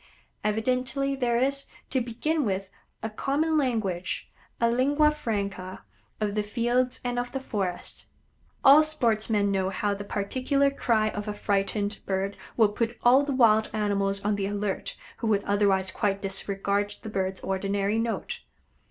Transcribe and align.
Evidently 0.43 1.15
there 1.15 1.37
is, 1.37 1.67
to 1.91 2.01
begin 2.01 2.43
with, 2.43 2.71
a 3.03 3.09
common 3.11 3.55
language 3.55 4.31
a 4.59 4.67
lingua 4.67 5.11
franca 5.11 5.83
of 6.19 6.33
the 6.33 6.41
fields 6.41 6.99
and 7.05 7.19
of 7.19 7.31
the 7.33 7.39
forests. 7.39 8.07
All 8.65 8.81
sportsmen 8.81 9.51
know 9.51 9.69
how 9.69 9.93
the 9.93 10.03
particular 10.03 10.71
cry 10.71 11.09
of 11.09 11.27
a 11.27 11.35
frightened 11.35 11.99
bird 12.07 12.35
will 12.57 12.69
put 12.69 12.97
all 13.03 13.21
the 13.21 13.31
wild 13.35 13.69
animals 13.73 14.25
on 14.25 14.37
the 14.37 14.47
alert 14.47 14.97
who 15.17 15.27
would 15.27 15.43
otherwise 15.43 15.91
quite 15.91 16.19
disregard 16.23 16.95
the 17.03 17.09
bird's 17.11 17.41
ordinary 17.41 17.99
note. 17.99 18.39